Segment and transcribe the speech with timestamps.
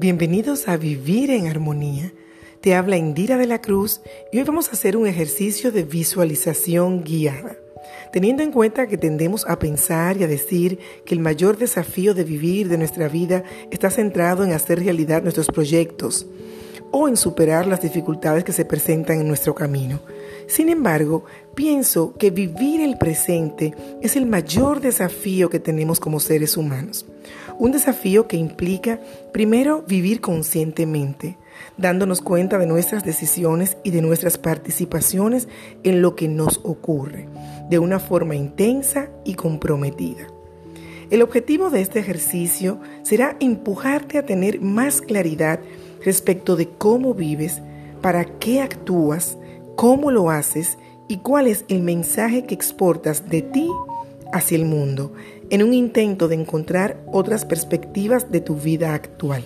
[0.00, 2.10] Bienvenidos a Vivir en Armonía.
[2.62, 4.00] Te habla Indira de la Cruz
[4.32, 7.58] y hoy vamos a hacer un ejercicio de visualización guiada.
[8.10, 12.24] Teniendo en cuenta que tendemos a pensar y a decir que el mayor desafío de
[12.24, 16.26] vivir de nuestra vida está centrado en hacer realidad nuestros proyectos
[16.92, 20.00] o en superar las dificultades que se presentan en nuestro camino.
[20.50, 23.72] Sin embargo, pienso que vivir el presente
[24.02, 27.06] es el mayor desafío que tenemos como seres humanos.
[27.60, 28.98] Un desafío que implica,
[29.32, 31.36] primero, vivir conscientemente,
[31.76, 35.46] dándonos cuenta de nuestras decisiones y de nuestras participaciones
[35.84, 37.28] en lo que nos ocurre,
[37.68, 40.26] de una forma intensa y comprometida.
[41.10, 45.60] El objetivo de este ejercicio será empujarte a tener más claridad
[46.04, 47.62] respecto de cómo vives,
[48.00, 49.36] para qué actúas,
[49.80, 50.76] cómo lo haces
[51.08, 53.66] y cuál es el mensaje que exportas de ti
[54.30, 55.14] hacia el mundo
[55.48, 59.42] en un intento de encontrar otras perspectivas de tu vida actual.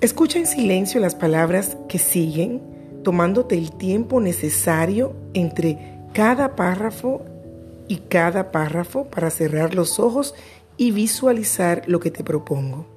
[0.00, 2.62] Escucha en silencio las palabras que siguen,
[3.02, 5.78] tomándote el tiempo necesario entre
[6.14, 7.20] cada párrafo
[7.88, 10.34] y cada párrafo para cerrar los ojos
[10.78, 12.93] y visualizar lo que te propongo.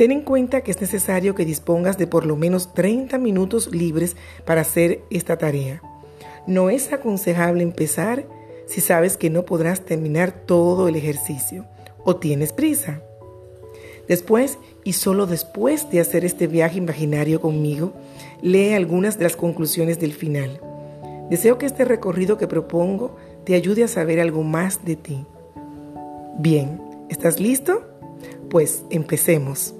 [0.00, 4.16] Ten en cuenta que es necesario que dispongas de por lo menos 30 minutos libres
[4.46, 5.82] para hacer esta tarea.
[6.46, 8.26] No es aconsejable empezar
[8.64, 11.66] si sabes que no podrás terminar todo el ejercicio
[12.02, 13.02] o tienes prisa.
[14.08, 17.92] Después, y solo después de hacer este viaje imaginario conmigo,
[18.40, 20.62] lee algunas de las conclusiones del final.
[21.28, 25.26] Deseo que este recorrido que propongo te ayude a saber algo más de ti.
[26.38, 27.82] Bien, ¿estás listo?
[28.48, 29.74] Pues empecemos.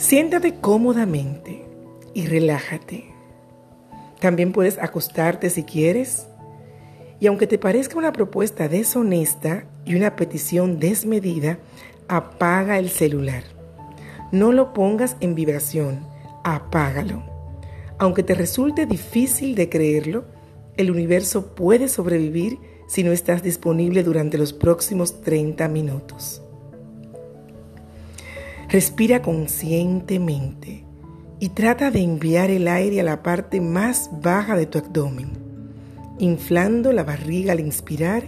[0.00, 1.62] Siéntate cómodamente
[2.14, 3.04] y relájate.
[4.18, 6.26] También puedes acostarte si quieres.
[7.20, 11.58] Y aunque te parezca una propuesta deshonesta y una petición desmedida,
[12.08, 13.44] apaga el celular.
[14.32, 16.06] No lo pongas en vibración,
[16.44, 17.22] apágalo.
[17.98, 20.24] Aunque te resulte difícil de creerlo,
[20.78, 22.58] el universo puede sobrevivir
[22.88, 26.42] si no estás disponible durante los próximos 30 minutos.
[28.70, 30.84] Respira conscientemente
[31.40, 35.30] y trata de enviar el aire a la parte más baja de tu abdomen,
[36.20, 38.22] inflando la barriga al inspirar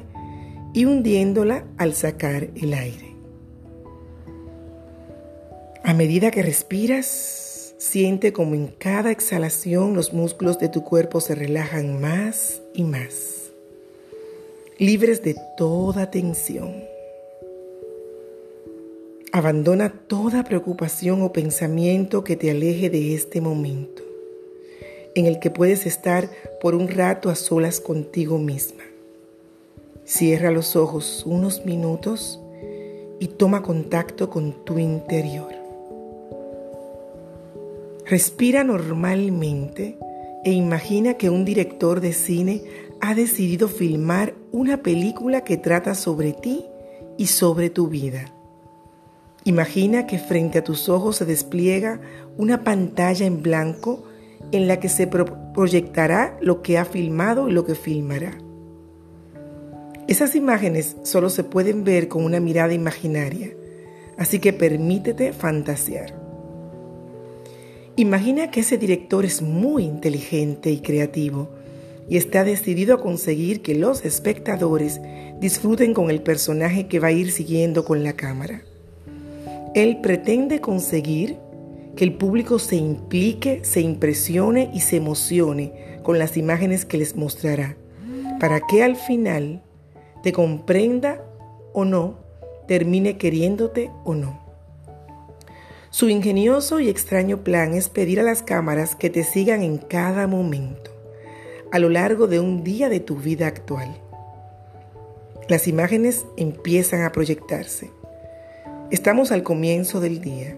[0.75, 3.15] y hundiéndola al sacar el aire.
[5.85, 11.37] A medida que respiras, siente como en cada exhalación los músculos de tu cuerpo se
[11.37, 13.53] relajan más y más,
[14.77, 16.92] libres de toda tensión.
[19.35, 24.03] Abandona toda preocupación o pensamiento que te aleje de este momento,
[25.15, 26.29] en el que puedes estar
[26.61, 28.83] por un rato a solas contigo misma.
[30.05, 32.39] Cierra los ojos unos minutos
[33.21, 35.55] y toma contacto con tu interior.
[38.05, 39.97] Respira normalmente
[40.45, 42.65] e imagina que un director de cine
[43.01, 46.67] ha decidido filmar una película que trata sobre ti
[47.17, 48.31] y sobre tu vida.
[49.45, 52.01] Imagina que frente a tus ojos se despliega
[52.37, 54.05] una pantalla en blanco
[54.53, 58.39] en la que se proyectará lo que ha filmado y lo que filmará.
[60.07, 63.51] Esas imágenes solo se pueden ver con una mirada imaginaria,
[64.17, 66.15] así que permítete fantasear.
[67.97, 71.51] Imagina que ese director es muy inteligente y creativo
[72.09, 75.01] y está decidido a conseguir que los espectadores
[75.41, 78.63] disfruten con el personaje que va a ir siguiendo con la cámara.
[79.75, 81.39] Él pretende conseguir
[81.97, 87.17] que el público se implique, se impresione y se emocione con las imágenes que les
[87.17, 87.77] mostrará,
[88.39, 89.63] para que al final
[90.23, 91.25] te comprenda
[91.73, 92.19] o no,
[92.69, 94.41] termine queriéndote o no.
[95.89, 100.27] Su ingenioso y extraño plan es pedir a las cámaras que te sigan en cada
[100.27, 100.91] momento,
[101.71, 103.89] a lo largo de un día de tu vida actual.
[105.49, 107.91] Las imágenes empiezan a proyectarse
[108.93, 110.55] Estamos al comienzo del día.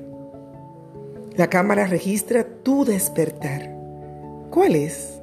[1.36, 3.72] La cámara registra tu despertar.
[4.50, 5.20] ¿Cuál es?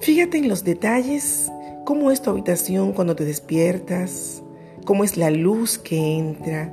[0.00, 1.50] Fíjate en los detalles,
[1.86, 4.42] cómo es tu habitación cuando te despiertas,
[4.84, 6.70] cómo es la luz que entra,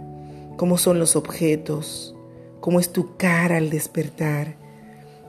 [0.57, 2.13] cómo son los objetos,
[2.60, 4.57] cómo es tu cara al despertar,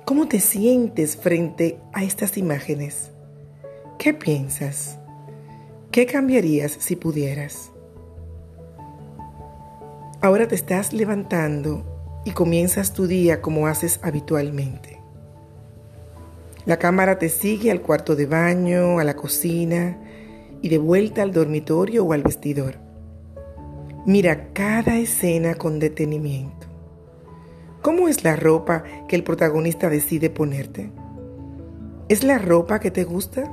[0.05, 3.13] cómo te sientes frente a estas imágenes.
[3.97, 4.99] ¿Qué piensas?
[5.93, 7.71] ¿Qué cambiarías si pudieras?
[10.27, 11.85] Ahora te estás levantando
[12.25, 15.01] y comienzas tu día como haces habitualmente.
[16.65, 19.97] La cámara te sigue al cuarto de baño, a la cocina
[20.63, 22.75] y de vuelta al dormitorio o al vestidor.
[24.05, 26.67] Mira cada escena con detenimiento.
[27.81, 30.91] ¿Cómo es la ropa que el protagonista decide ponerte?
[32.09, 33.49] ¿Es la ropa que te gusta?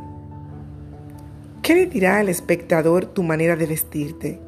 [1.61, 4.41] ¿Qué le dirá al espectador tu manera de vestirte,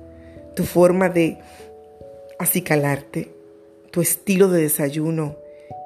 [0.55, 1.37] tu forma de
[2.39, 3.29] acicalarte,
[3.91, 5.37] tu estilo de desayuno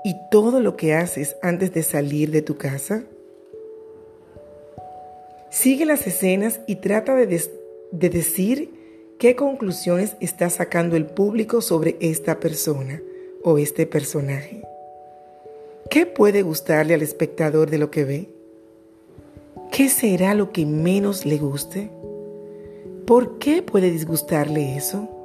[0.04, 3.04] y todo lo que haces antes de salir de tu casa?
[5.50, 7.42] Sigue las escenas y trata de,
[7.92, 8.72] de decir
[9.18, 13.02] qué conclusiones está sacando el público sobre esta persona
[13.44, 14.62] o este personaje.
[15.90, 18.30] ¿Qué puede gustarle al espectador de lo que ve?
[19.72, 21.90] ¿Qué será lo que menos le guste?
[23.06, 25.19] ¿Por qué puede disgustarle eso?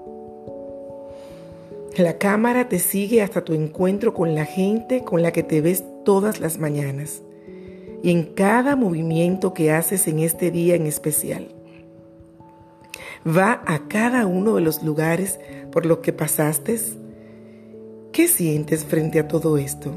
[1.96, 5.85] La cámara te sigue hasta tu encuentro con la gente con la que te ves
[6.05, 7.23] todas las mañanas
[8.02, 11.55] y en cada movimiento que haces en este día en especial.
[13.25, 15.38] Va a cada uno de los lugares
[15.70, 16.81] por los que pasaste.
[18.11, 19.93] ¿Qué sientes frente a todo esto?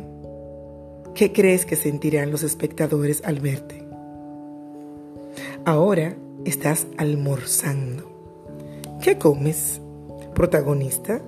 [1.16, 3.84] ¿Qué crees que sentirán los espectadores al verte?
[5.66, 6.16] Ahora
[6.46, 8.04] estás almorzando.
[9.02, 9.82] ¿Qué comes,
[10.36, 11.22] protagonista?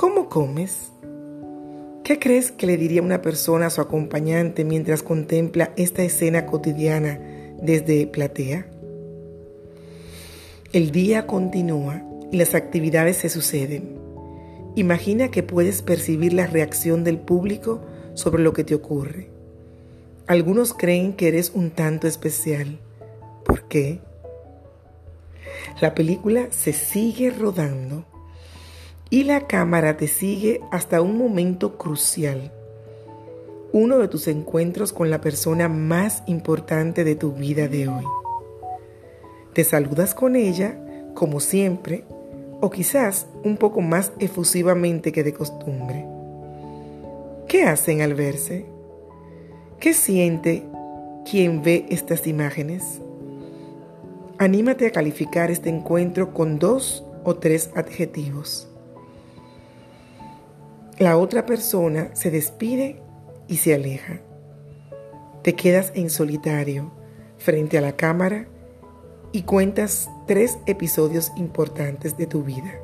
[0.00, 0.92] ¿Cómo comes?
[2.04, 7.20] ¿Qué crees que le diría una persona a su acompañante mientras contempla esta escena cotidiana
[7.60, 8.66] desde platea?
[10.72, 12.02] El día continúa
[12.32, 13.98] y las actividades se suceden.
[14.74, 17.82] Imagina que puedes percibir la reacción del público
[18.14, 19.28] sobre lo que te ocurre.
[20.26, 22.78] Algunos creen que eres un tanto especial.
[23.44, 24.00] ¿Por qué?
[25.82, 28.06] La película se sigue rodando
[29.10, 32.52] y la cámara te sigue hasta un momento crucial,
[33.72, 38.04] uno de tus encuentros con la persona más importante de tu vida de hoy.
[39.52, 40.78] Te saludas con ella,
[41.14, 42.04] como siempre,
[42.60, 46.06] o quizás un poco más efusivamente que de costumbre.
[47.48, 48.66] ¿Qué hacen al verse?
[49.80, 50.62] ¿Qué siente
[51.28, 53.00] quien ve estas imágenes?
[54.38, 58.69] Anímate a calificar este encuentro con dos o tres adjetivos.
[61.00, 63.00] La otra persona se despide
[63.48, 64.20] y se aleja.
[65.42, 66.92] Te quedas en solitario
[67.38, 68.48] frente a la cámara
[69.32, 72.74] y cuentas tres episodios importantes de tu vida.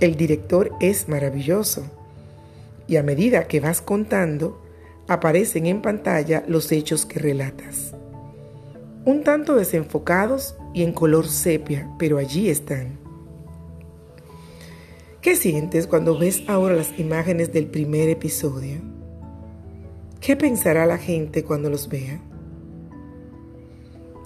[0.00, 1.84] El director es maravilloso
[2.88, 4.60] y a medida que vas contando,
[5.06, 7.94] aparecen en pantalla los hechos que relatas.
[9.04, 13.03] Un tanto desenfocados y en color sepia, pero allí están.
[15.24, 18.82] ¿Qué sientes cuando ves ahora las imágenes del primer episodio?
[20.20, 22.20] ¿Qué pensará la gente cuando los vea?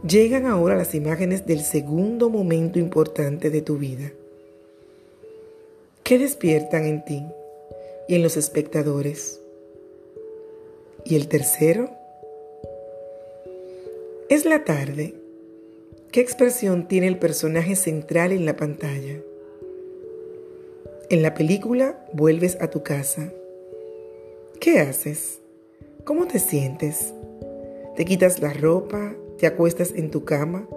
[0.03, 4.13] Llegan ahora las imágenes del segundo momento importante de tu vida.
[6.03, 7.23] ¿Qué despiertan en ti?
[8.09, 9.41] y en los espectadores.
[11.05, 11.91] Y el tercero
[14.29, 15.15] es la tarde.
[16.11, 19.21] ¿Qué expresión tiene el personaje central en la pantalla?
[21.11, 23.33] En la película vuelves a tu casa.
[24.61, 25.41] ¿Qué haces?
[26.05, 27.15] ¿Cómo te sientes?
[27.97, 29.15] ¿Te quitas la ropa?
[29.39, 30.69] ¿Te acuestas en tu cama?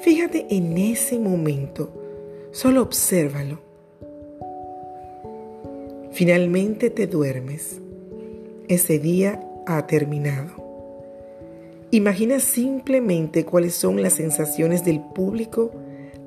[0.00, 1.90] Fíjate en ese momento.
[2.52, 3.58] Solo obsérvalo.
[6.12, 7.82] Finalmente te duermes.
[8.68, 10.52] Ese día ha terminado.
[11.90, 15.70] Imagina simplemente cuáles son las sensaciones del público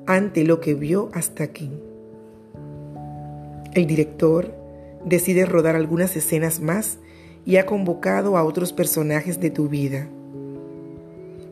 [0.06, 1.72] ante lo que vio hasta aquí.
[3.74, 4.54] El director
[5.04, 6.98] decide rodar algunas escenas más
[7.44, 10.08] y ha convocado a otros personajes de tu vida.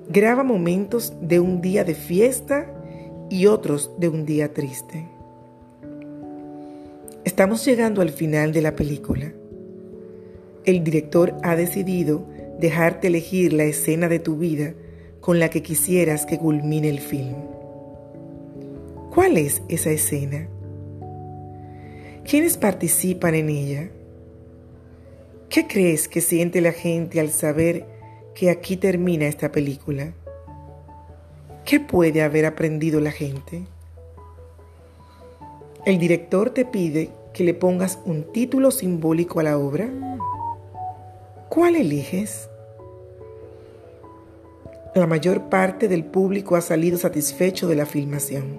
[0.09, 2.67] Graba momentos de un día de fiesta
[3.29, 5.09] y otros de un día triste.
[7.25, 9.33] Estamos llegando al final de la película.
[10.65, 12.25] El director ha decidido
[12.61, 14.75] dejarte elegir la escena de tu vida
[15.21, 17.37] con la que quisieras que culmine el film.
[19.13, 20.49] ¿Cuál es esa escena?
[22.29, 23.89] ¿Quiénes participan en ella?
[25.49, 27.87] ¿Qué crees que siente la gente al saber
[28.35, 30.13] que aquí termina esta película?
[31.65, 33.69] ¿Qué puede haber aprendido la gente?
[35.85, 39.89] El director te pide que le pongas un título simbólico a la obra.
[41.49, 42.51] ¿Cuál eliges?
[44.97, 48.59] La mayor parte del público ha salido satisfecho de la filmación.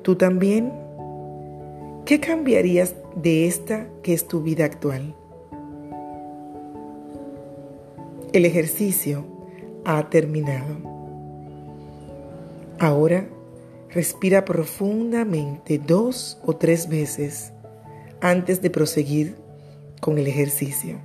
[0.00, 0.83] ¿Tú también?
[2.06, 5.14] ¿Qué cambiarías de esta que es tu vida actual?
[8.32, 9.24] El ejercicio
[9.84, 10.76] ha terminado.
[12.78, 13.28] Ahora
[13.94, 17.52] Respira profundamente dos o tres veces
[18.20, 19.36] antes de proseguir
[20.00, 20.98] con el ejercicio.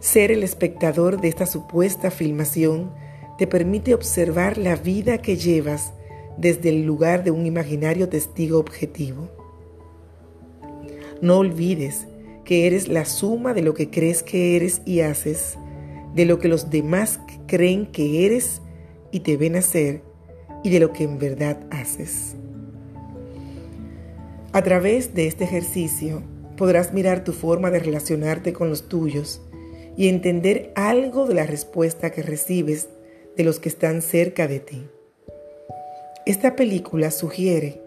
[0.00, 2.92] Ser el espectador de esta supuesta filmación
[3.38, 5.92] te permite observar la vida que llevas
[6.36, 9.28] desde el lugar de un imaginario testigo objetivo.
[11.20, 12.06] No olvides
[12.44, 15.58] que eres la suma de lo que crees que eres y haces,
[16.14, 18.62] de lo que los demás creen que eres
[19.10, 20.02] y te ven hacer
[20.62, 22.36] y de lo que en verdad haces.
[24.52, 26.22] A través de este ejercicio
[26.56, 29.42] podrás mirar tu forma de relacionarte con los tuyos
[29.96, 32.88] y entender algo de la respuesta que recibes
[33.36, 34.86] de los que están cerca de ti.
[36.26, 37.80] Esta película sugiere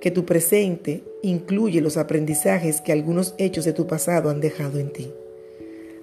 [0.00, 4.92] que tu presente incluye los aprendizajes que algunos hechos de tu pasado han dejado en
[4.92, 5.12] ti,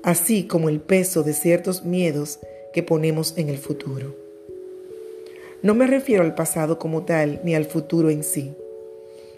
[0.01, 2.39] así como el peso de ciertos miedos
[2.71, 4.15] que ponemos en el futuro.
[5.63, 8.53] No me refiero al pasado como tal ni al futuro en sí,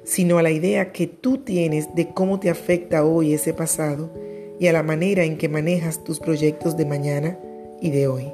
[0.04, 4.12] sino a la idea que tú tienes de cómo te afecta hoy ese pasado
[4.60, 7.40] y a la manera en que manejas tus proyectos de mañana
[7.82, 8.32] y de hoy.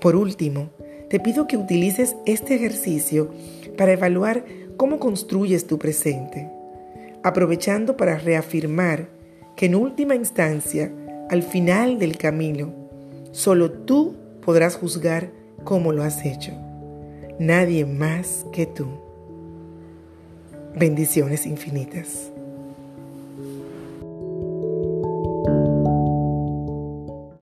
[0.00, 0.70] Por último,
[1.08, 3.30] te pido que utilices este ejercicio
[3.76, 4.44] para evaluar
[4.76, 6.50] cómo construyes tu presente,
[7.22, 9.08] aprovechando para reafirmar
[9.56, 10.92] que en última instancia,
[11.30, 12.72] al final del camino,
[13.32, 15.30] solo tú podrás juzgar
[15.64, 16.52] cómo lo has hecho.
[17.38, 18.86] Nadie más que tú.
[20.76, 22.30] Bendiciones infinitas.